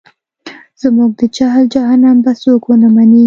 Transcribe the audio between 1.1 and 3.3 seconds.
د جهل جهنم به څوک ونه مني.